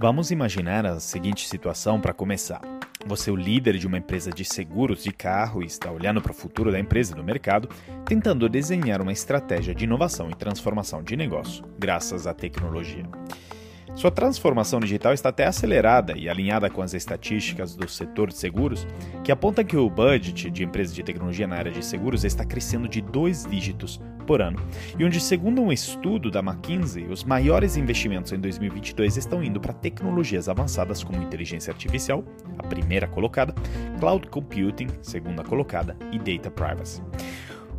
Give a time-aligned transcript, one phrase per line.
[0.00, 2.60] Vamos imaginar a seguinte situação para começar.
[3.04, 6.30] Você é o líder de uma empresa de seguros de carro e está olhando para
[6.30, 7.68] o futuro da empresa no mercado,
[8.04, 13.02] tentando desenhar uma estratégia de inovação e transformação de negócio, graças à tecnologia.
[13.96, 18.86] Sua transformação digital está até acelerada e alinhada com as estatísticas do setor de seguros,
[19.24, 22.86] que apontam que o budget de empresas de tecnologia na área de seguros está crescendo
[22.86, 24.60] de dois dígitos por ano,
[24.98, 29.72] e onde, segundo um estudo da McKinsey, os maiores investimentos em 2022 estão indo para
[29.72, 32.22] tecnologias avançadas como inteligência artificial,
[32.58, 33.54] a primeira colocada,
[33.98, 37.00] cloud computing, segunda colocada, e data privacy.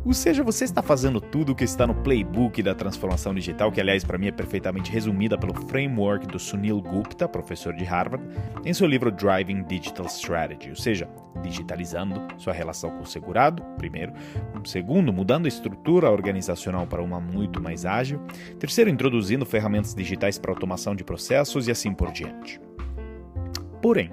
[0.02, 3.82] Ou seja, você está fazendo tudo o que está no playbook da transformação digital, que
[3.82, 8.24] aliás para mim é perfeitamente resumida pelo framework do Sunil Gupta, professor de Harvard,
[8.64, 11.06] em seu livro Driving Digital Strategy, ou seja,
[11.42, 14.14] digitalizando sua relação com o segurado, primeiro,
[14.64, 18.22] segundo, mudando a estrutura organizacional para uma muito mais ágil,
[18.58, 22.58] terceiro, introduzindo ferramentas digitais para automação de processos e assim por diante.
[23.82, 24.10] Porém,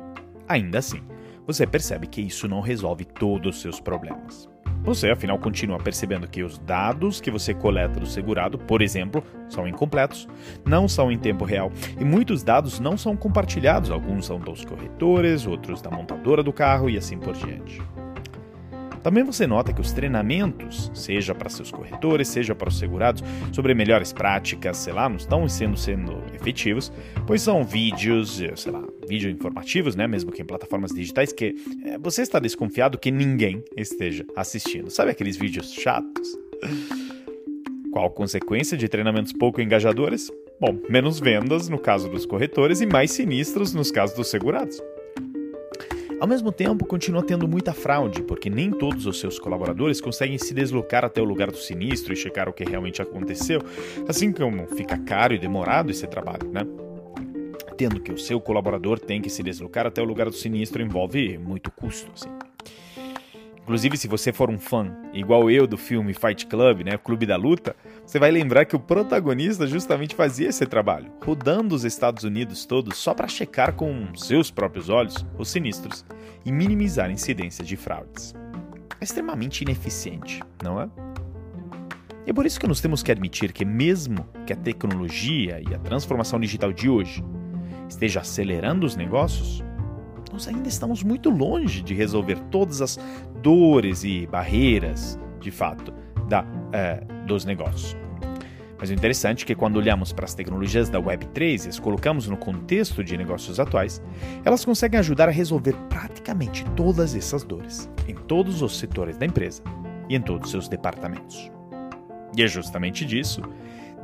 [0.49, 1.01] ainda assim,
[1.45, 4.49] você percebe que isso não resolve todos os seus problemas.
[4.87, 9.67] Você, afinal, continua percebendo que os dados que você coleta do segurado, por exemplo, são
[9.67, 10.29] incompletos,
[10.65, 13.91] não são em tempo real e muitos dados não são compartilhados.
[13.91, 17.81] Alguns são dos corretores, outros da montadora do carro e assim por diante.
[19.07, 23.73] Também você nota que os treinamentos, seja para seus corretores, seja para os segurados, sobre
[23.73, 26.91] melhores práticas, sei lá, não estão sendo, sendo efetivos,
[27.25, 31.55] pois são vídeos, eh, sei lá, vídeo informativos, né, mesmo que em plataformas digitais, que
[31.85, 34.89] é, você está desconfiado que ninguém esteja assistindo.
[34.89, 36.37] Sabe aqueles vídeos chatos?
[37.93, 40.29] Qual consequência de treinamentos pouco engajadores?
[40.59, 44.81] Bom, menos vendas no caso dos corretores e mais sinistros nos casos dos segurados.
[46.19, 50.51] Ao mesmo tempo, continua tendo muita fraude, porque nem todos os seus colaboradores conseguem se
[50.51, 53.61] deslocar até o lugar do sinistro e checar o que realmente aconteceu,
[54.07, 56.65] assim como fica caro e demorado esse trabalho, né?
[57.77, 61.37] Tendo que o seu colaborador tem que se deslocar até o lugar do sinistro envolve
[61.37, 62.29] muito custo, assim.
[63.67, 67.35] Inclusive, se você for um fã, igual eu, do filme Fight Club, né, Clube da
[67.35, 72.65] Luta, você vai lembrar que o protagonista justamente fazia esse trabalho, rodando os Estados Unidos
[72.65, 76.05] todos só para checar com seus próprios olhos os sinistros
[76.45, 78.33] e minimizar incidências de fraudes.
[79.01, 80.89] É extremamente ineficiente, não é?
[82.25, 85.75] E é por isso que nós temos que admitir que, mesmo que a tecnologia e
[85.75, 87.21] a transformação digital de hoje
[87.89, 89.61] esteja acelerando os negócios,
[90.37, 92.99] nós ainda estamos muito longe de resolver todas as
[93.41, 95.93] dores e barreiras, de fato,
[96.27, 97.95] da, é, dos negócios.
[98.79, 102.27] Mas o interessante é que quando olhamos para as tecnologias da Web3 e as colocamos
[102.27, 104.01] no contexto de negócios atuais,
[104.45, 109.63] elas conseguem ajudar a resolver praticamente todas essas dores, em todos os setores da empresa
[110.07, 111.51] e em todos os seus departamentos.
[112.35, 113.41] E é justamente disso,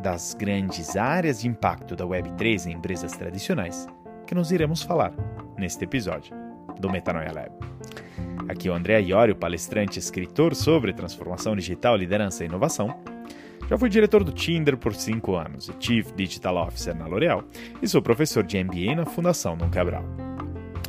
[0.01, 3.87] das grandes áreas de impacto da Web3 em empresas tradicionais,
[4.25, 5.13] que nós iremos falar
[5.57, 6.35] neste episódio
[6.79, 7.51] do Metanoia Lab.
[8.47, 12.93] Aqui é o André Iorio, palestrante escritor sobre transformação digital, liderança e inovação.
[13.69, 17.43] Já fui diretor do Tinder por 5 anos e Chief Digital Officer na L'Oréal
[17.81, 20.03] e sou professor de MBA na Fundação Dom Cabral.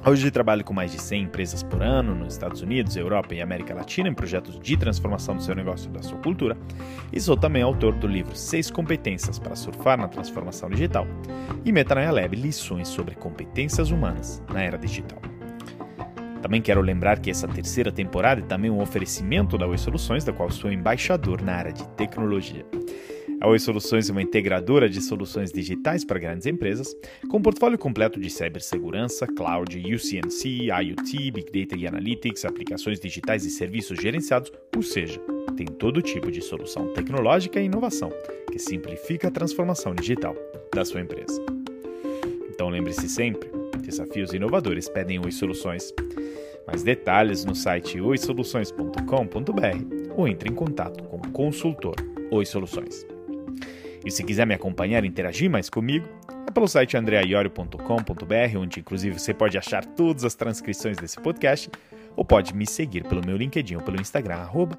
[0.06, 3.72] Hoje trabalho com mais de 100 empresas por ano nos Estados Unidos, Europa e América
[3.72, 6.58] Latina em projetos de transformação do seu negócio e da sua cultura.
[7.10, 11.06] E sou também autor do livro 6 Competências para Surfar na Transformação Digital
[11.64, 15.33] e Metanoia Lab Lições sobre Competências Humanas na Era Digital.
[16.44, 20.32] Também quero lembrar que essa terceira temporada é também um oferecimento da Oi Soluções, da
[20.32, 22.66] qual sou embaixador na área de tecnologia.
[23.40, 26.94] A Oi Soluções é uma integradora de soluções digitais para grandes empresas,
[27.30, 33.46] com um portfólio completo de cibersegurança, cloud, UCNC, IoT, Big Data e Analytics, aplicações digitais
[33.46, 35.18] e serviços gerenciados, ou seja,
[35.56, 38.12] tem todo tipo de solução tecnológica e inovação
[38.52, 40.36] que simplifica a transformação digital
[40.74, 41.42] da sua empresa.
[42.50, 43.48] Então lembre-se sempre,
[43.84, 45.92] desafios inovadores pedem Oi Soluções.
[46.66, 51.94] Mais detalhes no site oisoluções.com.br ou entre em contato com o consultor
[52.30, 53.06] Oi Soluções.
[54.04, 56.06] E se quiser me acompanhar e interagir mais comigo,
[56.46, 61.70] é pelo site andreaiorio.com.br, onde inclusive você pode achar todas as transcrições desse podcast,
[62.16, 64.78] ou pode me seguir pelo meu LinkedIn ou pelo Instagram, arroba.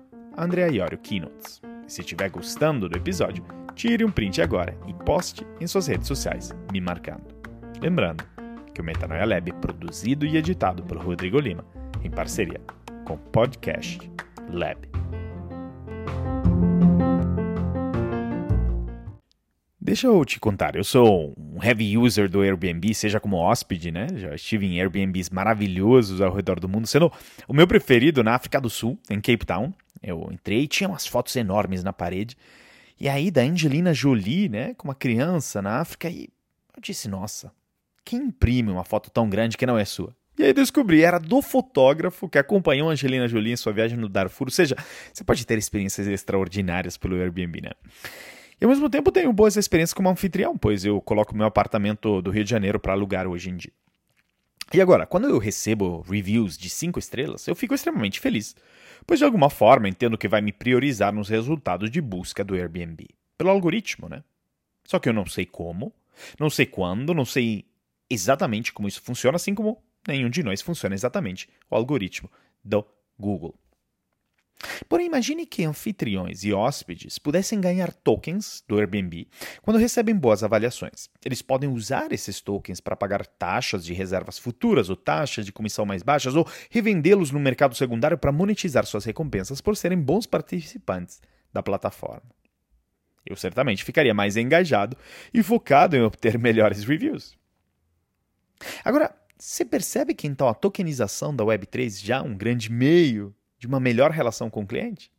[1.87, 3.43] E se estiver gostando do episódio,
[3.73, 7.23] tire um print agora e poste em suas redes sociais, me marcando.
[7.81, 8.34] Lembrando
[8.75, 11.65] que o Metanoia Lab produzido e editado pelo Rodrigo Lima,
[12.03, 12.59] em parceria
[13.05, 14.11] com o Podcast
[14.51, 14.77] Lab.
[19.79, 24.07] Deixa eu te contar, eu sou um heavy user do Airbnb, seja como hóspede, né?
[24.15, 27.09] Já estive em Airbnbs maravilhosos ao redor do mundo, sendo
[27.47, 29.71] o meu preferido na África do Sul, em Cape Town.
[30.03, 32.35] Eu entrei e tinha umas fotos enormes na parede.
[32.99, 36.29] E aí da Angelina Jolie, né, com uma criança na África, e
[36.75, 37.51] eu disse, nossa,
[38.05, 40.15] quem imprime uma foto tão grande que não é sua?
[40.37, 44.47] E aí descobri, era do fotógrafo que acompanhou Angelina Jolie em sua viagem no Darfur.
[44.47, 44.75] Ou seja,
[45.11, 47.71] você pode ter experiências extraordinárias pelo Airbnb, né?
[48.59, 52.31] E ao mesmo tempo tenho boas experiências como anfitrião, pois eu coloco meu apartamento do
[52.31, 53.71] Rio de Janeiro para alugar hoje em dia.
[54.73, 58.55] E agora, quando eu recebo reviews de 5 estrelas, eu fico extremamente feliz,
[59.05, 63.07] pois de alguma forma entendo que vai me priorizar nos resultados de busca do Airbnb.
[63.37, 64.23] Pelo algoritmo, né?
[64.85, 65.93] Só que eu não sei como,
[66.39, 67.65] não sei quando, não sei
[68.09, 72.29] exatamente como isso funciona, assim como nenhum de nós funciona exatamente o algoritmo
[72.63, 72.85] do
[73.17, 73.57] Google.
[74.87, 79.27] Porém, imagine que anfitriões e hóspedes pudessem ganhar tokens do Airbnb
[79.61, 81.09] quando recebem boas avaliações.
[81.23, 85.85] Eles podem usar esses tokens para pagar taxas de reservas futuras ou taxas de comissão
[85.85, 91.21] mais baixas ou revendê-los no mercado secundário para monetizar suas recompensas por serem bons participantes
[91.51, 92.23] da plataforma.
[93.25, 94.95] Eu certamente ficaria mais engajado
[95.33, 97.35] e focado em obter melhores reviews.
[98.83, 103.67] Agora, você percebe que então a tokenização da Web3 já é um grande meio de
[103.67, 105.11] uma melhor relação com o cliente?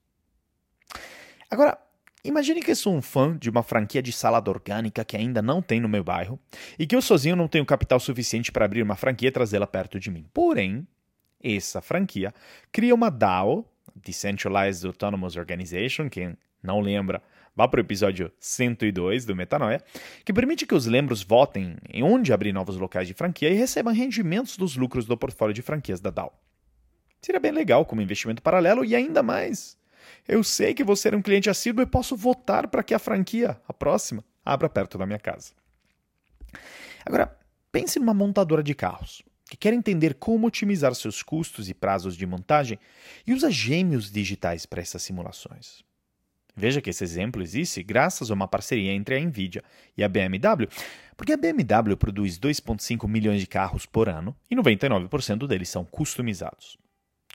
[1.51, 1.79] Agora,
[2.25, 5.61] imagine que eu sou um fã de uma franquia de salada orgânica que ainda não
[5.63, 6.41] tem no meu bairro
[6.79, 10.01] e que eu sozinho não tenho capital suficiente para abrir uma franquia e trazê-la perto
[10.01, 10.27] de mim.
[10.33, 10.87] Porém,
[11.43, 12.35] essa franquia
[12.73, 13.71] cria uma DAO,
[14.03, 17.23] Decentralized Autonomous Organization, quem não lembra,
[17.55, 19.83] vá para o episódio 102 do Metanoia,
[20.25, 23.95] que permite que os membros votem em onde abrir novos locais de franquia e recebam
[23.95, 26.39] rendimentos dos lucros do portfólio de franquias da DAO.
[27.23, 29.79] Seria bem legal como investimento paralelo e ainda mais.
[30.29, 33.61] Eu sei que vou ser um cliente assíduo e posso votar para que a franquia,
[33.67, 35.53] a próxima, abra perto da minha casa.
[37.05, 37.37] Agora,
[37.73, 42.27] pense numa montadora de carros que quer entender como otimizar seus custos e prazos de
[42.27, 42.79] montagem
[43.27, 45.85] e usa gêmeos digitais para essas simulações.
[46.55, 49.63] Veja que esse exemplo existe graças a uma parceria entre a Nvidia
[49.97, 50.69] e a BMW,
[51.17, 56.79] porque a BMW produz 2,5 milhões de carros por ano e 99% deles são customizados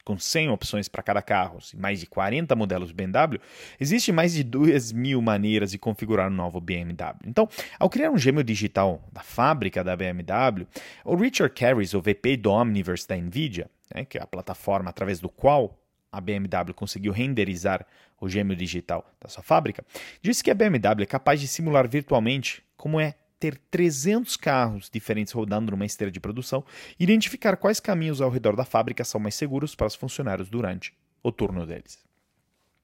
[0.03, 3.39] com 100 opções para cada carro e mais de 40 modelos BMW,
[3.79, 7.15] existe mais de 2 mil maneiras de configurar um novo BMW.
[7.25, 7.47] Então,
[7.79, 10.67] ao criar um gêmeo digital da fábrica da BMW,
[11.05, 15.19] o Richard Carris, o VP do Omniverse da NVIDIA, né, que é a plataforma através
[15.19, 15.77] do qual
[16.11, 17.85] a BMW conseguiu renderizar
[18.19, 19.83] o gêmeo digital da sua fábrica,
[20.21, 25.33] disse que a BMW é capaz de simular virtualmente como é ter 300 carros diferentes
[25.33, 26.63] rodando numa esteira de produção
[26.99, 30.93] e identificar quais caminhos ao redor da fábrica são mais seguros para os funcionários durante
[31.23, 31.99] o turno deles.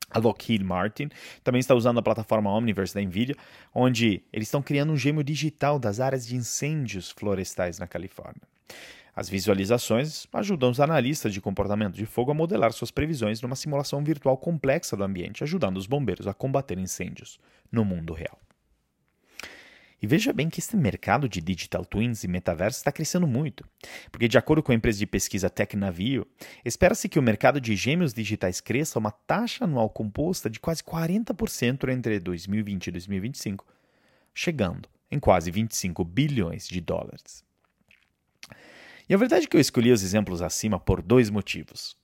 [0.10, 1.10] A Lockheed Martin
[1.44, 3.36] também está usando a plataforma Omniverse da Nvidia,
[3.74, 8.42] onde eles estão criando um gêmeo digital das áreas de incêndios florestais na Califórnia.
[9.16, 14.04] As visualizações ajudam os analistas de comportamento de fogo a modelar suas previsões numa simulação
[14.04, 17.40] virtual complexa do ambiente, ajudando os bombeiros a combater incêndios
[17.72, 18.40] no mundo real.
[20.02, 23.66] E veja bem que esse mercado de digital twins e metaverso está crescendo muito,
[24.12, 26.28] porque de acordo com a empresa de pesquisa Tecnavio,
[26.64, 31.90] espera-se que o mercado de gêmeos digitais cresça uma taxa anual composta de quase 40%
[31.90, 33.66] entre 2020 e 2025,
[34.36, 37.44] chegando em quase 25 bilhões de dólares.
[39.10, 41.98] E a verdade é que eu escolhi os exemplos acima por dois motivos.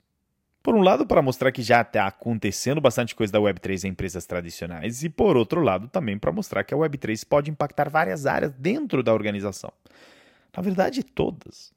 [0.63, 4.25] Por um lado, para mostrar que já está acontecendo bastante coisa da Web3 em empresas
[4.25, 8.53] tradicionais, e por outro lado, também para mostrar que a Web3 pode impactar várias áreas
[8.53, 9.73] dentro da organização.
[10.55, 11.73] Na verdade, todas.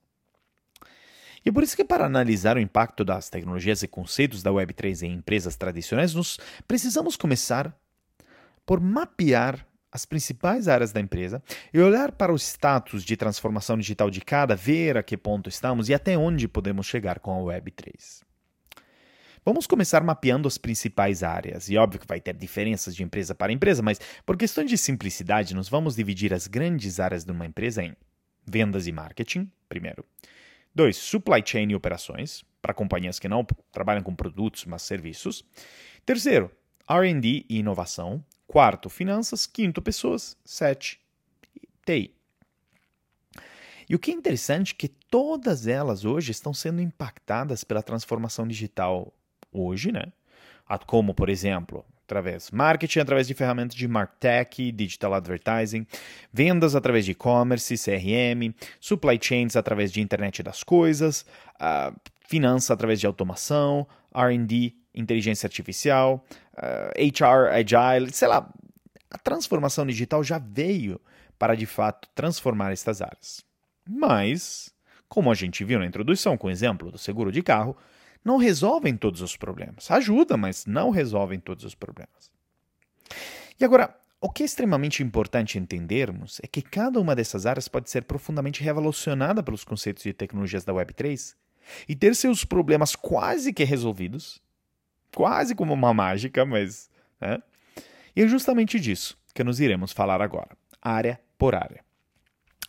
[1.45, 5.03] E é por isso que, para analisar o impacto das tecnologias e conceitos da Web3
[5.03, 6.39] em empresas tradicionais, nós
[6.69, 7.77] precisamos começar
[8.65, 11.43] por mapear as principais áreas da empresa
[11.75, 15.89] e olhar para o status de transformação digital de cada, ver a que ponto estamos
[15.89, 18.26] e até onde podemos chegar com a Web3.
[19.47, 21.69] Vamos começar mapeando as principais áreas.
[21.69, 25.55] E óbvio que vai ter diferenças de empresa para empresa, mas por questão de simplicidade,
[25.55, 27.95] nós vamos dividir as grandes áreas de uma empresa em
[28.45, 30.05] vendas e marketing, primeiro.
[30.75, 35.45] Dois, supply chain e operações, para companhias que não trabalham com produtos, mas serviços.
[36.05, 36.51] Terceiro,
[36.91, 38.25] R&D e inovação.
[38.49, 39.47] Quarto, finanças.
[39.47, 40.37] Quinto, pessoas.
[40.45, 41.01] Sete,
[41.85, 42.13] TI.
[43.89, 48.45] E o que é interessante é que todas elas hoje estão sendo impactadas pela transformação
[48.49, 49.15] digital
[49.59, 50.13] hoje, né?
[50.87, 55.87] Como, por exemplo, através marketing através de ferramentas de martech, digital advertising,
[56.33, 61.27] vendas através de e-commerce, CRM, supply chains através de internet das coisas,
[61.61, 61.95] uh,
[62.27, 68.49] finança através de automação, R&D, inteligência artificial, uh, HR, agile, sei lá,
[69.11, 71.01] a transformação digital já veio
[71.39, 73.45] para de fato transformar estas áreas.
[73.89, 74.73] Mas,
[75.09, 77.77] como a gente viu na introdução com o exemplo do seguro de carro,
[78.27, 79.89] não resolvem todos os problemas.
[79.89, 82.29] Ajuda, mas não resolvem todos os problemas.
[83.59, 87.89] E agora, o que é extremamente importante entendermos é que cada uma dessas áreas pode
[87.89, 91.37] ser profundamente revolucionada pelos conceitos de tecnologias da Web3
[91.89, 94.43] e ter seus problemas quase que resolvidos,
[95.15, 96.91] quase como uma mágica, mas.
[97.21, 97.41] Né?
[98.17, 101.85] E é justamente disso que nos iremos falar agora, área por área.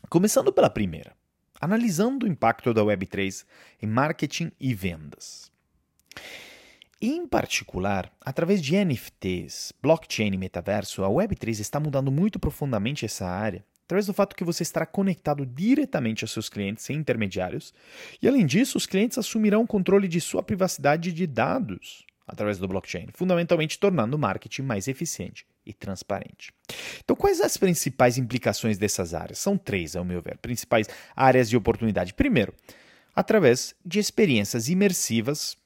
[0.08, 1.16] Começando pela primeira,
[1.60, 3.46] analisando o impacto da Web3
[3.82, 5.52] em marketing e vendas.
[7.02, 13.28] Em particular, através de NFTs, blockchain e metaverso, a Web3 está mudando muito profundamente essa
[13.28, 17.74] área, através do fato que você estará conectado diretamente aos seus clientes sem intermediários,
[18.22, 22.68] e além disso, os clientes assumirão o controle de sua privacidade de dados através do
[22.68, 26.54] blockchain, fundamentalmente tornando o marketing mais eficiente e transparente.
[27.04, 29.40] Então, quais as principais implicações dessas áreas?
[29.40, 32.14] São três, ao meu ver, principais áreas de oportunidade.
[32.14, 32.54] Primeiro,
[33.16, 35.58] através de experiências imersivas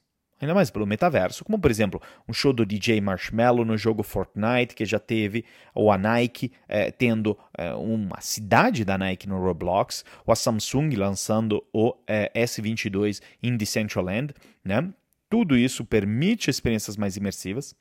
[0.42, 4.74] ainda mais pelo metaverso, como por exemplo um show do DJ Marshmello no jogo Fortnite,
[4.74, 10.04] que já teve, ou a Nike é, tendo é, uma cidade da Nike no Roblox,
[10.26, 14.92] ou a Samsung lançando o é, S22 em Decentraland, né?
[15.32, 17.74] Tudo isso permite experiências mais imersivas.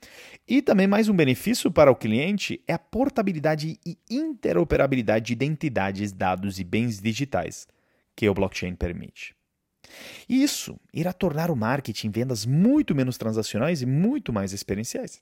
[0.48, 6.14] E também mais um benefício para o cliente é a portabilidade e interoperabilidade de identidades,
[6.14, 7.68] dados e bens digitais
[8.16, 9.36] que o blockchain permite.
[10.30, 15.22] Isso irá tornar o marketing vendas muito menos transacionais e muito mais experienciais.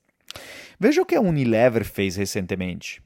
[0.79, 3.01] Veja o que a Unilever fez recentemente.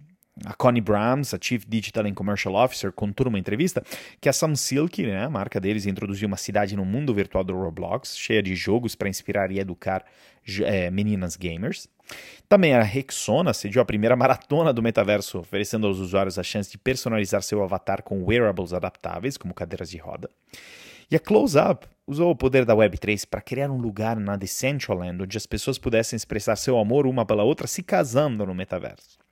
[0.46, 3.84] A Connie Brahms, a Chief Digital and Commercial Officer, contou numa entrevista
[4.20, 8.18] que a Samsilk, né, a marca deles, introduziu uma cidade no mundo virtual do Roblox,
[8.18, 10.04] cheia de jogos para inspirar e educar
[10.62, 11.88] é, meninas gamers.
[12.50, 16.80] Também a Rexona sediou a primeira maratona do metaverso, oferecendo aos usuários a chance de
[16.80, 20.28] personalizar seu avatar com wearables adaptáveis, como cadeiras de roda.
[21.12, 25.22] E a Close Up usou o poder da Web3 para criar um lugar na Decentraland
[25.22, 29.23] onde as pessoas pudessem expressar seu amor uma pela outra se casando no metaverso.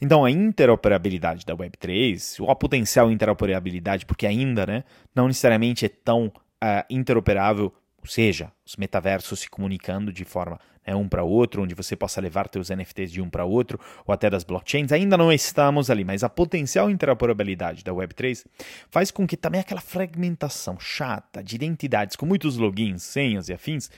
[0.00, 4.84] Então, a interoperabilidade da Web3, ou a potencial interoperabilidade, porque ainda né,
[5.14, 10.94] não necessariamente é tão uh, interoperável, ou seja, os metaversos se comunicando de forma né,
[10.94, 14.28] um para outro, onde você possa levar seus NFTs de um para outro, ou até
[14.28, 18.44] das blockchains, ainda não estamos ali, mas a potencial interoperabilidade da Web3
[18.90, 23.90] faz com que também aquela fragmentação chata de identidades com muitos logins, senhas e afins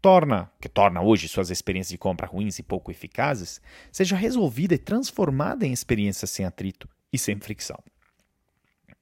[0.00, 4.78] torna, que torna hoje suas experiências de compra ruins e pouco eficazes, seja resolvida e
[4.78, 7.78] transformada em experiências sem atrito e sem fricção.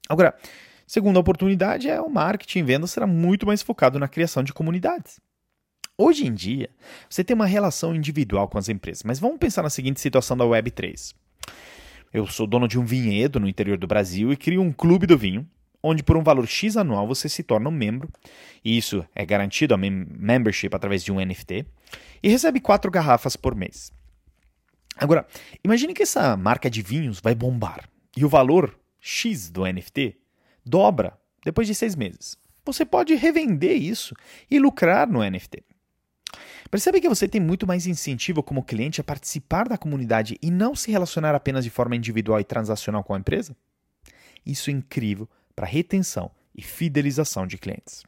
[0.08, 0.36] Agora,
[0.86, 5.20] segunda oportunidade é o marketing e venda será muito mais focado na criação de comunidades.
[5.98, 6.68] Hoje em dia,
[7.08, 10.44] você tem uma relação individual com as empresas, mas vamos pensar na seguinte situação da
[10.44, 11.14] Web3.
[12.12, 15.16] Eu sou dono de um vinhedo no interior do Brasil e crio um clube do
[15.16, 15.48] vinho
[15.86, 18.08] onde por um valor X anual você se torna um membro,
[18.64, 21.64] e isso é garantido a mem membership através de um NFT,
[22.22, 23.92] e recebe quatro garrafas por mês.
[24.96, 25.26] Agora,
[25.62, 30.16] imagine que essa marca de vinhos vai bombar, e o valor X do NFT
[30.64, 32.36] dobra depois de seis meses.
[32.64, 34.14] Você pode revender isso
[34.50, 35.62] e lucrar no NFT.
[36.68, 40.74] Percebe que você tem muito mais incentivo como cliente a participar da comunidade e não
[40.74, 43.56] se relacionar apenas de forma individual e transacional com a empresa?
[44.44, 48.04] Isso é incrível para retenção e fidelização de clientes.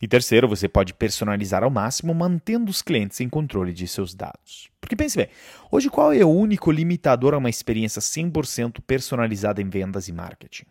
[0.00, 4.68] E terceiro, você pode personalizar ao máximo, mantendo os clientes em controle de seus dados.
[4.80, 5.28] Porque pense bem,
[5.70, 10.64] hoje qual é o único limitador a uma experiência 100% personalizada em vendas e marketing?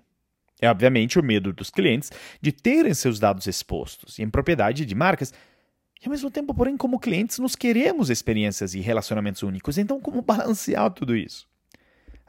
[0.60, 4.94] É obviamente o medo dos clientes de terem seus dados expostos e em propriedade de
[4.94, 5.34] marcas.
[6.02, 9.78] E ao mesmo tempo, porém, como clientes, nos queremos experiências e relacionamentos únicos.
[9.78, 11.48] Então, como balancear tudo isso?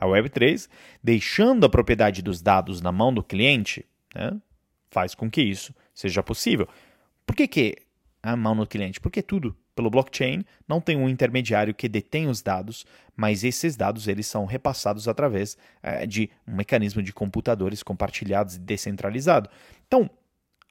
[0.03, 0.69] A Web3,
[1.01, 4.37] deixando a propriedade dos dados na mão do cliente, né,
[4.91, 6.67] faz com que isso seja possível.
[7.25, 7.77] Por que, que
[8.21, 9.01] a mão do cliente?
[9.01, 12.85] Porque tudo pelo blockchain não tem um intermediário que detém os dados,
[13.17, 18.59] mas esses dados eles são repassados através é, de um mecanismo de computadores compartilhados e
[18.59, 19.49] descentralizado.
[19.87, 20.11] Então,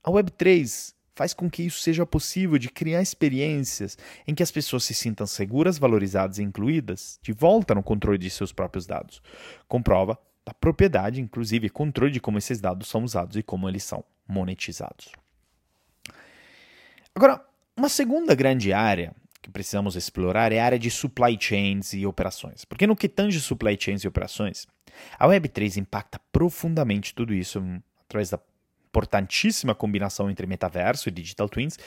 [0.04, 3.96] a Web3 faz com que isso seja possível de criar experiências
[4.28, 8.28] em que as pessoas se sintam seguras, valorizadas e incluídas de volta no controle de
[8.28, 9.22] seus próprios dados.
[9.68, 14.04] Comprova da propriedade, inclusive controle de como esses dados são usados e como eles são
[14.28, 15.12] monetizados.
[17.14, 17.40] Agora,
[17.78, 19.14] uma segunda grande área
[19.44, 22.66] que precisamos explorar é a área de supply chains e operações.
[22.66, 24.66] Porque no que tange supply chains e operações,
[25.20, 28.40] a Web3 impacta profundamente tudo isso hum, através da
[28.92, 31.80] importantíssima combinação entre metaverso e digital twins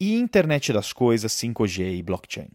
[0.00, 2.48] e internet das coisas, 5G e blockchain.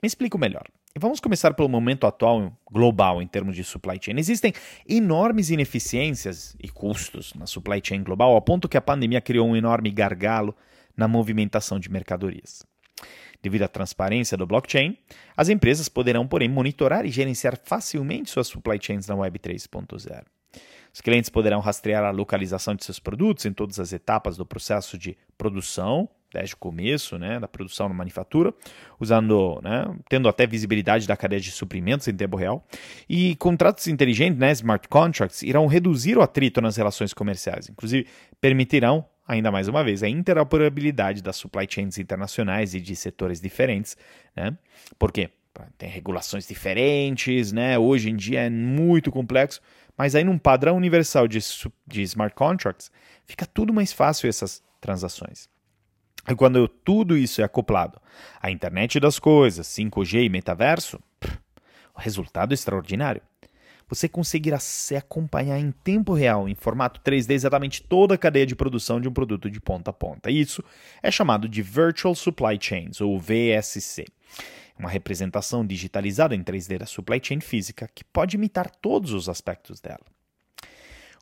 [0.00, 0.64] Me explico melhor.
[0.96, 4.18] Vamos começar pelo momento atual global em termos de supply chain.
[4.18, 4.52] Existem
[4.86, 9.56] enormes ineficiências e custos na supply chain global, ao ponto que a pandemia criou um
[9.56, 10.54] enorme gargalo
[10.96, 12.62] na movimentação de mercadorias.
[13.42, 14.96] Devido à transparência do blockchain,
[15.36, 20.24] as empresas poderão, porém, monitorar e gerenciar facilmente suas supply chains na Web 3.0.
[20.92, 24.98] Os clientes poderão rastrear a localização de seus produtos em todas as etapas do processo
[24.98, 28.52] de produção, desde o começo né, da produção na manufatura,
[28.98, 32.66] usando, né, tendo até visibilidade da cadeia de suprimentos em tempo real.
[33.08, 38.06] E contratos inteligentes, né, smart contracts, irão reduzir o atrito nas relações comerciais, inclusive
[38.40, 43.96] permitirão, ainda mais uma vez, a interoperabilidade das supply chains internacionais e de setores diferentes.
[44.34, 44.56] Né?
[44.98, 45.30] Por quê?
[45.76, 47.78] Tem regulações diferentes, né?
[47.78, 49.60] hoje em dia é muito complexo,
[49.96, 51.38] mas aí num padrão universal de,
[51.86, 52.90] de smart contracts,
[53.24, 55.48] fica tudo mais fácil essas transações.
[56.28, 58.00] E quando tudo isso é acoplado
[58.40, 61.00] à internet das coisas, 5G e metaverso,
[61.94, 63.22] o resultado é extraordinário.
[63.88, 68.56] Você conseguirá se acompanhar em tempo real, em formato 3D, exatamente toda a cadeia de
[68.56, 70.30] produção de um produto de ponta a ponta.
[70.30, 70.64] Isso
[71.02, 74.06] é chamado de Virtual Supply Chains, ou VSC.
[74.78, 79.80] Uma representação digitalizada em 3D da supply chain física que pode imitar todos os aspectos
[79.80, 80.04] dela.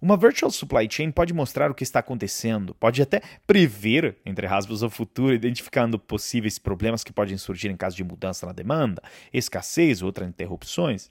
[0.03, 4.83] Uma virtual supply chain pode mostrar o que está acontecendo, pode até prever, entre aspas,
[4.83, 10.01] o futuro, identificando possíveis problemas que podem surgir em caso de mudança na demanda, escassez
[10.01, 11.11] ou outras interrupções.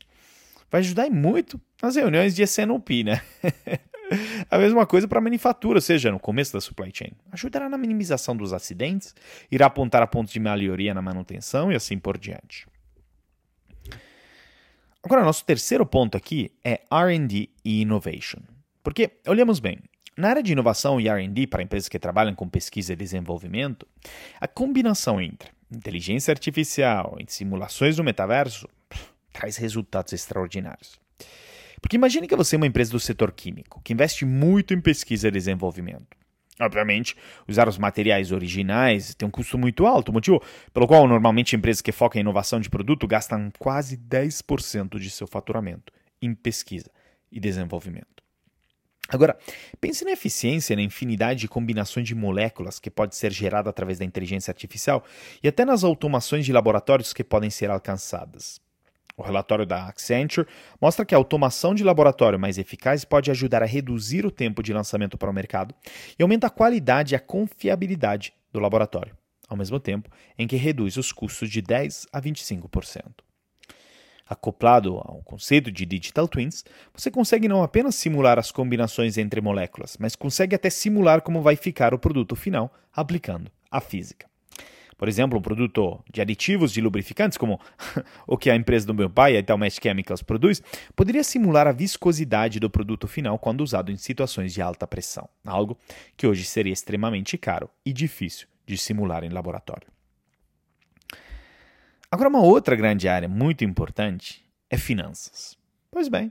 [0.71, 3.21] Vai ajudar muito nas reuniões de SNOP, né?
[4.49, 7.11] A mesma coisa para a manufatura, seja no começo da supply chain.
[7.31, 9.15] Ajudará na minimização dos acidentes,
[9.51, 12.67] irá apontar a pontos de melhoria na manutenção e assim por diante.
[15.01, 18.41] Agora, nosso terceiro ponto aqui é RD e Innovation.
[18.83, 19.79] Porque, olhamos bem,
[20.17, 23.87] na área de inovação e RD para empresas que trabalham com pesquisa e desenvolvimento,
[24.41, 30.99] a combinação entre inteligência artificial e simulações do metaverso pff, traz resultados extraordinários.
[31.81, 35.27] Porque imagine que você é uma empresa do setor químico, que investe muito em pesquisa
[35.27, 36.17] e desenvolvimento.
[36.59, 37.15] Obviamente,
[37.47, 40.43] usar os materiais originais tem um custo muito alto, motivo
[40.73, 45.25] pelo qual normalmente empresas que focam em inovação de produto gastam quase 10% de seu
[45.25, 46.91] faturamento em pesquisa
[47.31, 48.19] e desenvolvimento.
[49.07, 49.37] Agora,
[49.79, 54.05] pense na eficiência na infinidade de combinações de moléculas que pode ser gerada através da
[54.05, 55.03] inteligência artificial
[55.41, 58.61] e até nas automações de laboratórios que podem ser alcançadas.
[59.19, 60.47] O relatório da Accenture
[60.79, 64.71] mostra que a automação de laboratório mais eficaz pode ajudar a reduzir o tempo de
[64.71, 65.75] lançamento para o mercado
[66.17, 69.13] e aumenta a qualidade e a confiabilidade do laboratório,
[69.49, 73.07] ao mesmo tempo em que reduz os custos de 10 a 25%.
[74.25, 79.97] Acoplado ao conceito de Digital Twins, você consegue não apenas simular as combinações entre moléculas,
[79.99, 84.29] mas consegue até simular como vai ficar o produto final aplicando a física.
[84.99, 87.57] Por exemplo, um produto de aditivos de lubrificantes, como
[88.27, 90.61] o que a empresa do meu pai, a Italmesh Chemicals, produz,
[90.93, 95.77] poderia simular a viscosidade do produto final quando usado em situações de alta pressão, algo
[96.17, 99.87] que hoje seria extremamente caro e difícil de simular em laboratório.
[102.11, 105.57] Agora, uma outra grande área muito importante é finanças.
[105.89, 106.29] Pois bem,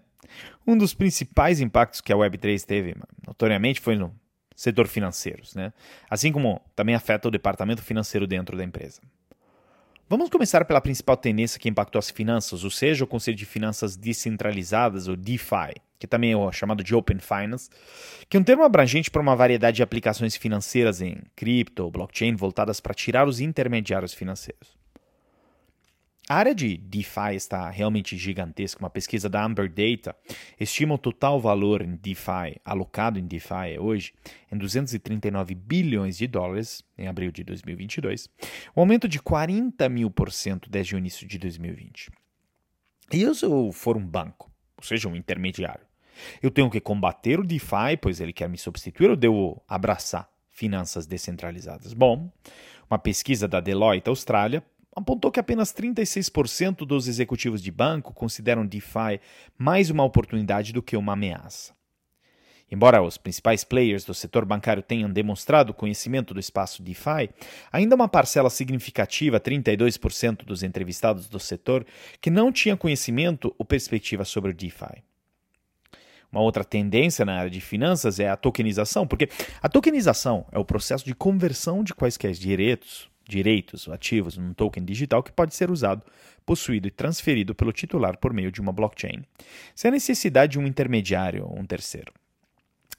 [0.66, 2.94] um dos principais impactos que a Web3 teve,
[3.26, 4.14] notoriamente, foi no
[4.58, 5.72] setor financeiro, né?
[6.10, 9.00] assim como também afeta o departamento financeiro dentro da empresa.
[10.08, 13.94] Vamos começar pela principal tendência que impactou as finanças, ou seja, o conceito de finanças
[13.94, 17.70] descentralizadas, ou DeFi, que também é chamado de Open Finance,
[18.28, 22.80] que é um termo abrangente para uma variedade de aplicações financeiras em cripto blockchain voltadas
[22.80, 24.77] para tirar os intermediários financeiros.
[26.30, 28.82] A área de DeFi está realmente gigantesca.
[28.82, 30.14] Uma pesquisa da Amber Data
[30.60, 34.12] estima o total valor em DeFi, alocado em DeFi hoje,
[34.52, 38.28] em 239 bilhões de dólares em abril de 2022,
[38.76, 42.10] um aumento de 40 mil por cento desde o início de 2020.
[43.10, 45.86] E eu, se eu for um banco, ou seja, um intermediário,
[46.42, 51.06] eu tenho que combater o DeFi, pois ele quer me substituir, ou devo abraçar finanças
[51.06, 51.94] descentralizadas?
[51.94, 52.30] Bom,
[52.90, 54.62] uma pesquisa da Deloitte Austrália
[54.98, 59.20] apontou que apenas 36% dos executivos de banco consideram DeFi
[59.56, 61.76] mais uma oportunidade do que uma ameaça.
[62.70, 67.30] Embora os principais players do setor bancário tenham demonstrado conhecimento do espaço DeFi,
[67.72, 71.86] ainda uma parcela significativa, 32% dos entrevistados do setor,
[72.20, 75.02] que não tinha conhecimento ou perspectiva sobre o DeFi.
[76.30, 79.30] Uma outra tendência na área de finanças é a tokenização, porque
[79.62, 85.22] a tokenização é o processo de conversão de quaisquer direitos, direitos ativos num token digital
[85.22, 86.02] que pode ser usado,
[86.46, 89.22] possuído e transferido pelo titular por meio de uma blockchain,
[89.74, 92.12] sem a necessidade de um intermediário ou um terceiro.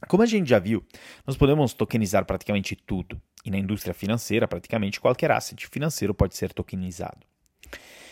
[0.07, 0.85] Como a gente já viu,
[1.25, 6.53] nós podemos tokenizar praticamente tudo, e na indústria financeira, praticamente qualquer asset financeiro pode ser
[6.53, 7.19] tokenizado.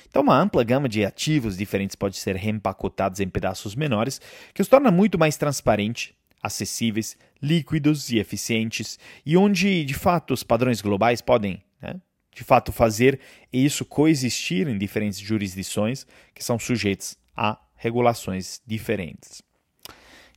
[0.09, 4.19] Então, uma ampla gama de ativos diferentes pode ser reempacotados em pedaços menores,
[4.53, 10.43] que os torna muito mais transparente, acessíveis, líquidos e eficientes, e onde, de fato, os
[10.43, 11.99] padrões globais podem né,
[12.33, 13.19] de fato fazer
[13.51, 19.41] isso coexistir em diferentes jurisdições que são sujeitas a regulações diferentes.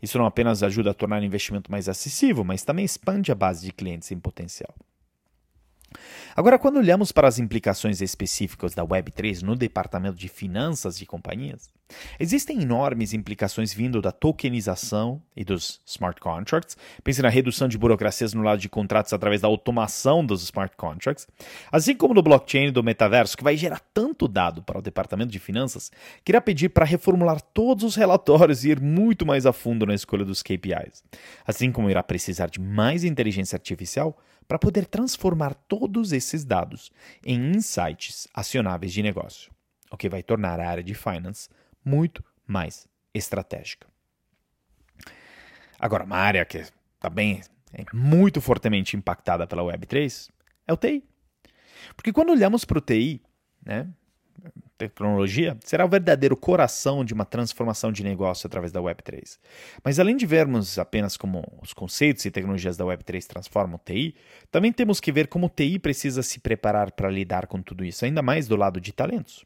[0.02, 3.66] Isso não apenas ajuda a tornar o investimento mais acessível, mas também expande a base
[3.66, 4.74] de clientes em potencial.
[6.36, 11.68] Agora, quando olhamos para as implicações específicas da Web3 no departamento de finanças de companhias,
[12.18, 16.76] existem enormes implicações vindo da tokenização e dos smart contracts.
[17.02, 21.26] Pense na redução de burocracias no lado de contratos através da automação dos smart contracts,
[21.70, 25.32] assim como do blockchain e do metaverso, que vai gerar tanto dado para o departamento
[25.32, 25.90] de finanças,
[26.24, 29.94] que irá pedir para reformular todos os relatórios e ir muito mais a fundo na
[29.94, 31.02] escolha dos KPIs,
[31.46, 34.16] assim como irá precisar de mais inteligência artificial
[34.50, 36.90] para poder transformar todos esses dados
[37.24, 39.52] em insights acionáveis de negócio,
[39.92, 41.48] o que vai tornar a área de finance
[41.84, 43.86] muito mais estratégica.
[45.78, 46.66] Agora, uma área que
[46.98, 50.28] também é muito fortemente impactada pela Web3
[50.66, 51.04] é o TI.
[51.94, 53.22] Porque quando olhamos para o TI,
[53.64, 53.88] né,
[54.88, 59.38] tecnologia será o verdadeiro coração de uma transformação de negócio através da Web3.
[59.84, 64.14] Mas além de vermos apenas como os conceitos e tecnologias da Web3 transformam o TI,
[64.50, 68.04] também temos que ver como o TI precisa se preparar para lidar com tudo isso,
[68.04, 69.44] ainda mais do lado de talentos.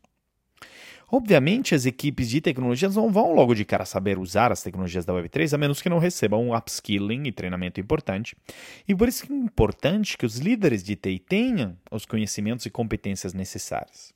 [1.11, 5.13] Obviamente, as equipes de tecnologias não vão logo de cara saber usar as tecnologias da
[5.13, 8.37] Web3, a menos que não recebam um upskilling e treinamento importante.
[8.89, 13.35] E por isso é importante que os líderes de TI tenham os conhecimentos e competências
[13.35, 14.15] necessárias.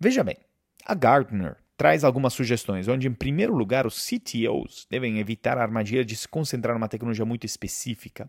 [0.00, 0.36] Veja bem,
[0.84, 6.04] a Gartner traz algumas sugestões, onde, em primeiro lugar, os CTOs devem evitar a armadilha
[6.04, 8.28] de se concentrar numa tecnologia muito específica,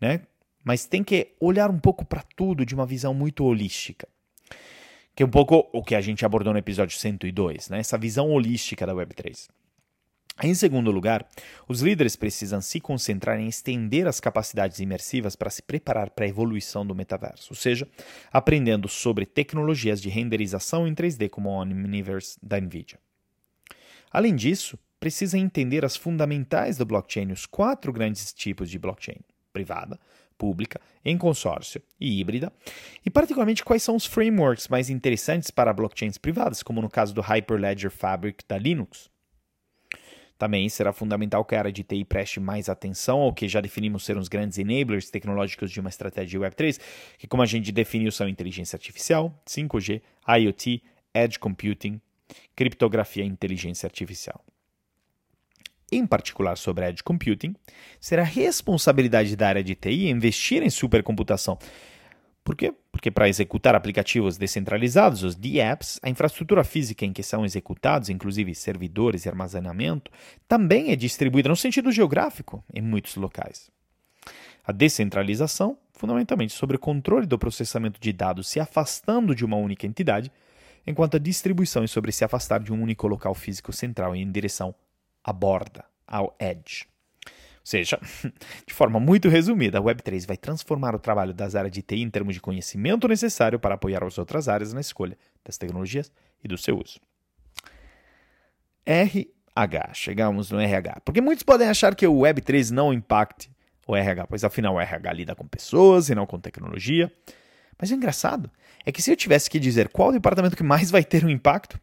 [0.00, 0.22] né?
[0.64, 4.08] mas tem que olhar um pouco para tudo de uma visão muito holística.
[5.14, 7.78] Que é um pouco o que a gente abordou no episódio 102, né?
[7.78, 9.48] essa visão holística da Web3.
[10.42, 11.26] Em segundo lugar,
[11.68, 16.28] os líderes precisam se concentrar em estender as capacidades imersivas para se preparar para a
[16.28, 17.86] evolução do metaverso, ou seja,
[18.32, 22.98] aprendendo sobre tecnologias de renderização em 3D como o Omniverse da NVIDIA.
[24.10, 29.20] Além disso, precisa entender as fundamentais do blockchain, os quatro grandes tipos de blockchain:
[29.52, 30.00] privada,
[30.38, 32.50] pública, em consórcio e híbrida,
[33.04, 37.20] e particularmente quais são os frameworks mais interessantes para blockchains privadas, como no caso do
[37.20, 39.09] Hyperledger Fabric da Linux.
[40.40, 44.06] Também será fundamental que a área de TI preste mais atenção ao que já definimos
[44.06, 46.80] ser os grandes enablers tecnológicos de uma estratégia Web3,
[47.18, 52.00] que, como a gente definiu, são inteligência artificial, 5G, IoT, Edge Computing,
[52.56, 54.42] criptografia e inteligência artificial.
[55.92, 57.54] Em particular sobre Edge Computing,
[58.00, 61.58] será responsabilidade da área de TI investir em supercomputação
[62.50, 62.74] por quê?
[62.90, 68.56] Porque para executar aplicativos descentralizados, os DApps, a infraestrutura física em que são executados, inclusive
[68.56, 70.10] servidores e armazenamento,
[70.48, 73.70] também é distribuída no sentido geográfico em muitos locais.
[74.64, 79.86] A descentralização, fundamentalmente sobre o controle do processamento de dados se afastando de uma única
[79.86, 80.32] entidade,
[80.84, 84.74] enquanto a distribuição é sobre se afastar de um único local físico central em direção
[85.22, 86.88] à borda, ao edge.
[87.62, 88.00] Seja,
[88.66, 92.10] de forma muito resumida, a Web3 vai transformar o trabalho das áreas de TI em
[92.10, 96.10] termos de conhecimento necessário para apoiar as outras áreas na escolha das tecnologias
[96.42, 96.98] e do seu uso.
[98.84, 101.02] RH, chegamos no RH.
[101.04, 103.50] Porque muitos podem achar que o Web3 não impacte
[103.86, 107.12] o RH, pois afinal o RH lida com pessoas e não com tecnologia.
[107.78, 108.50] Mas o engraçado
[108.84, 111.78] é que se eu tivesse que dizer qual departamento que mais vai ter um impacto,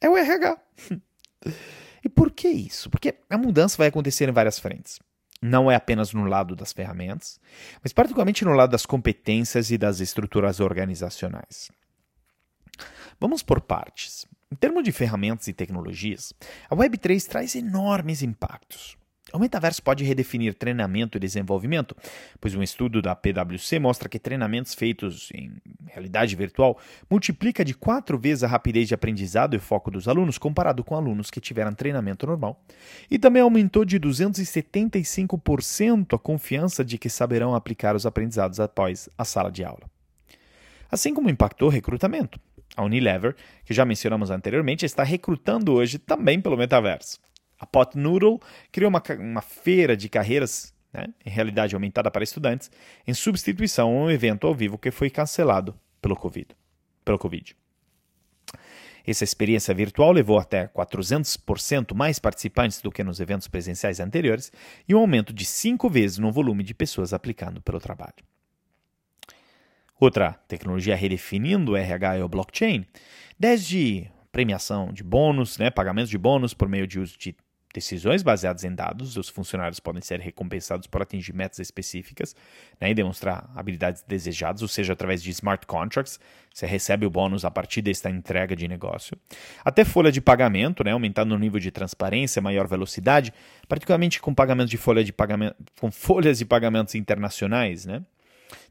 [0.00, 0.58] é o RH.
[2.04, 2.90] e por que isso?
[2.90, 4.98] Porque a mudança vai acontecer em várias frentes
[5.42, 7.40] não é apenas no lado das ferramentas,
[7.82, 11.68] mas particularmente no lado das competências e das estruturas organizacionais.
[13.20, 14.24] Vamos por partes.
[14.50, 16.32] Em termos de ferramentas e tecnologias,
[16.70, 18.96] a Web3 traz enormes impactos.
[19.32, 21.96] O metaverso pode redefinir treinamento e desenvolvimento,
[22.38, 25.52] pois um estudo da PwC mostra que treinamentos feitos em
[25.86, 30.84] realidade virtual multiplica de quatro vezes a rapidez de aprendizado e foco dos alunos comparado
[30.84, 32.62] com alunos que tiveram treinamento normal,
[33.10, 39.24] e também aumentou de 275% a confiança de que saberão aplicar os aprendizados após a
[39.24, 39.90] sala de aula.
[40.90, 42.38] Assim como impactou o recrutamento.
[42.76, 47.18] A Unilever, que já mencionamos anteriormente, está recrutando hoje também pelo metaverso.
[47.62, 48.40] A Pot Noodle
[48.72, 52.68] criou uma, uma feira de carreiras né, em realidade aumentada para estudantes,
[53.06, 56.48] em substituição a um evento ao vivo que foi cancelado pelo COVID.
[57.04, 57.56] Pelo COVID.
[59.06, 64.50] Essa experiência virtual levou até 400% mais participantes do que nos eventos presenciais anteriores
[64.88, 68.24] e um aumento de cinco vezes no volume de pessoas aplicando pelo trabalho.
[70.00, 72.84] Outra tecnologia redefinindo o RH é o blockchain,
[73.38, 77.36] desde premiação de bônus, né, pagamento de bônus por meio de uso de
[77.72, 79.16] decisões baseadas em dados.
[79.16, 82.36] Os funcionários podem ser recompensados por atingir metas específicas
[82.80, 86.20] né, e demonstrar habilidades desejadas, ou seja, através de smart contracts.
[86.52, 89.16] Você recebe o bônus a partir desta entrega de negócio.
[89.64, 93.32] Até folha de pagamento, né, aumentando o nível de transparência, maior velocidade,
[93.68, 98.02] particularmente com pagamento de folha de pagamento, com folhas de pagamentos internacionais, né?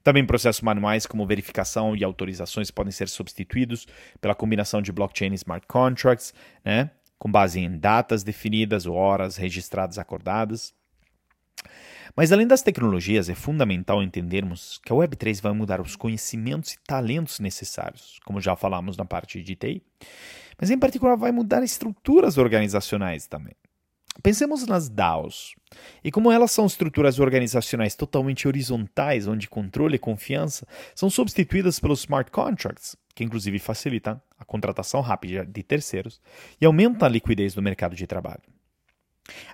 [0.03, 3.87] Também processos manuais como verificação e autorizações podem ser substituídos
[4.19, 6.33] pela combinação de blockchain e smart contracts,
[6.63, 6.89] né?
[7.21, 10.73] Com base em datas definidas horas registradas acordadas.
[12.15, 16.79] Mas além das tecnologias, é fundamental entendermos que a Web3 vai mudar os conhecimentos e
[16.79, 19.83] talentos necessários, como já falamos na parte de TI,
[20.59, 23.53] mas em particular vai mudar estruturas organizacionais também.
[24.23, 25.53] Pensemos nas DAOs
[26.03, 31.99] e como elas são estruturas organizacionais totalmente horizontais, onde controle e confiança são substituídas pelos
[31.99, 36.21] smart contracts, que inclusive facilitam a contratação rápida de terceiros
[36.59, 38.41] e aumentam a liquidez do mercado de trabalho.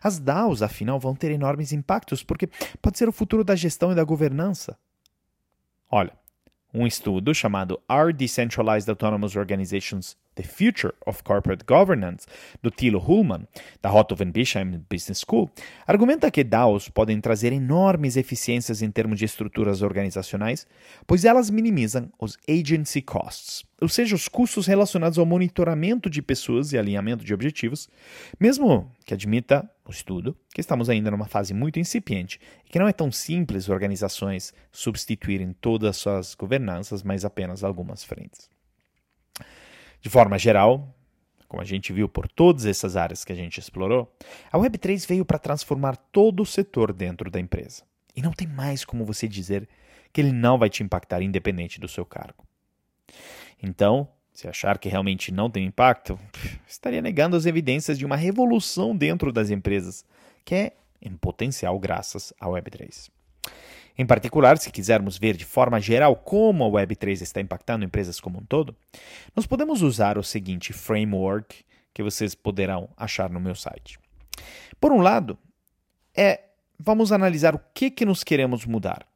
[0.02, 2.50] As DAOs, afinal, vão ter enormes impactos porque
[2.82, 4.78] pode ser o futuro da gestão e da governança.
[5.90, 6.14] Olha,
[6.74, 12.28] um estudo chamado Are Decentralized Autonomous Organizations The Future of Corporate Governance,
[12.62, 13.48] do Thilo Hullman,
[13.82, 15.50] da Rotterdam Bischheim Business School,
[15.88, 20.68] argumenta que DAOs podem trazer enormes eficiências em termos de estruturas organizacionais,
[21.08, 26.72] pois elas minimizam os agency costs, ou seja, os custos relacionados ao monitoramento de pessoas
[26.72, 27.90] e alinhamento de objetivos,
[28.40, 32.88] mesmo que admita o estudo que estamos ainda numa fase muito incipiente e que não
[32.88, 38.56] é tão simples organizações substituírem todas as suas governanças, mas apenas algumas frentes.
[40.02, 40.94] De forma geral,
[41.48, 44.14] como a gente viu por todas essas áreas que a gente explorou,
[44.52, 47.84] a Web3 veio para transformar todo o setor dentro da empresa.
[48.16, 49.68] E não tem mais como você dizer
[50.12, 52.44] que ele não vai te impactar independente do seu cargo.
[53.62, 56.20] Então, se achar que realmente não tem impacto,
[56.68, 60.06] estaria negando as evidências de uma revolução dentro das empresas,
[60.44, 63.10] que é em potencial graças à Web3.
[63.98, 68.40] Em particular, se quisermos ver de forma geral como a Web3 está impactando empresas como
[68.40, 68.76] um todo,
[69.36, 74.00] nós podemos usar o seguinte framework que vocês poderão achar no meu site.
[74.80, 75.38] Por um lado,
[76.16, 76.42] é
[76.80, 79.08] vamos analisar o que, que nos queremos mudar.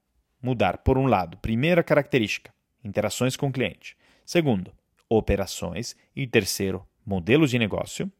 [0.41, 2.51] Mudar, por um lado, primeira característica,
[2.83, 3.95] interações com o cliente.
[4.25, 4.73] Segundo,
[5.07, 5.95] operações.
[6.15, 8.11] E terceiro, modelos de negócio.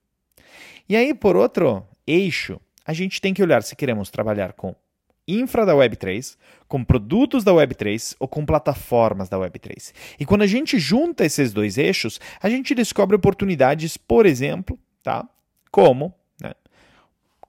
[0.88, 4.76] E aí, por outro eixo, a gente tem que olhar se queremos trabalhar com
[5.40, 9.94] infra da Web3, com produtos da Web3 ou com plataformas da Web3.
[10.20, 15.28] E quando a gente junta esses dois eixos, a gente descobre oportunidades, por exemplo, tá?
[15.72, 16.54] como né?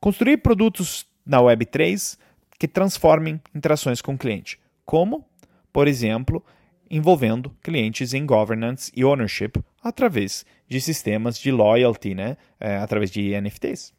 [0.01, 2.19] construir produtos na Web3
[2.59, 4.59] que transformem interações com o cliente.
[4.85, 5.25] Como,
[5.73, 6.45] por exemplo,
[6.91, 12.37] envolvendo clientes em governance e ownership através de sistemas de loyalty, né?
[12.61, 13.93] É, através de NFTs.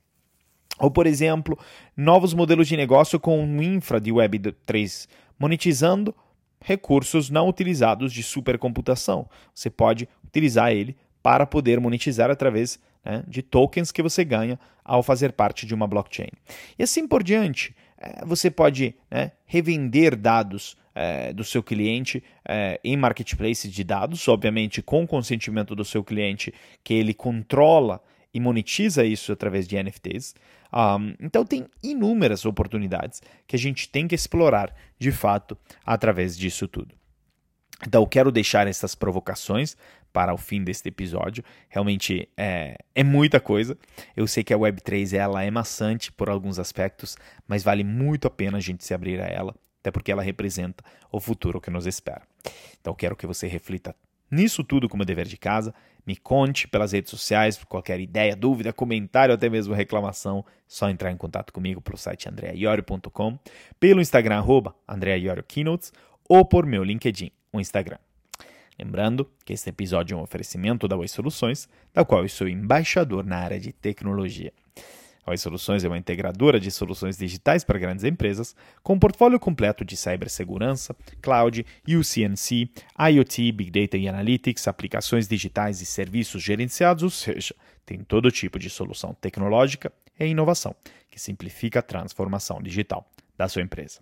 [0.79, 1.57] Ou, por exemplo,
[1.95, 5.07] novos modelos de negócio com infra de Web3,
[5.37, 6.15] monetizando
[6.59, 9.29] recursos não utilizados de supercomputação.
[9.53, 15.03] Você pode utilizar ele para poder monetizar através né, de tokens que você ganha ao
[15.03, 16.31] fazer parte de uma blockchain.
[16.77, 17.75] E assim por diante.
[17.97, 24.27] É, você pode né, revender dados é, do seu cliente é, em marketplaces de dados,
[24.27, 28.01] obviamente com consentimento do seu cliente, que ele controla
[28.33, 30.33] e monetiza isso através de NFTs.
[30.73, 36.67] Um, então, tem inúmeras oportunidades que a gente tem que explorar de fato através disso
[36.67, 36.95] tudo.
[37.85, 39.75] Então, quero deixar essas provocações
[40.11, 41.43] para o fim deste episódio.
[41.69, 43.77] Realmente é, é muita coisa.
[44.15, 47.17] Eu sei que a Web3 ela é maçante por alguns aspectos,
[47.47, 50.83] mas vale muito a pena a gente se abrir a ela, até porque ela representa
[51.11, 52.21] o futuro que nos espera.
[52.79, 53.95] Então, quero que você reflita
[54.33, 55.73] nisso tudo como dever de casa.
[56.05, 61.17] Me conte pelas redes sociais, qualquer ideia, dúvida, comentário, até mesmo reclamação, só entrar em
[61.17, 63.39] contato comigo pelo site andreaiorio.com,
[63.79, 64.75] pelo Instagram arroba
[66.27, 67.97] ou por meu LinkedIn, o Instagram.
[68.77, 73.23] Lembrando que este episódio é um oferecimento da Oi Soluções, da qual eu sou embaixador
[73.23, 74.51] na área de tecnologia.
[75.25, 79.85] Oi Soluções é uma integradora de soluções digitais para grandes empresas, com um portfólio completo
[79.85, 87.09] de cibersegurança, cloud, UCNC, IoT, Big Data e Analytics, aplicações digitais e serviços gerenciados, ou
[87.09, 87.55] seja,
[87.85, 90.75] tem todo tipo de solução tecnológica e inovação
[91.09, 94.01] que simplifica a transformação digital da sua empresa.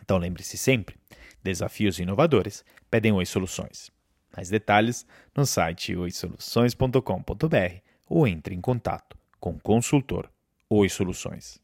[0.00, 0.94] Então lembre-se sempre,
[1.42, 3.90] desafios inovadores pedem Oi Soluções.
[4.36, 5.04] Mais detalhes
[5.36, 10.30] no site oisoluções.com.br ou entre em contato com consultor
[10.68, 11.58] Oi Soluções.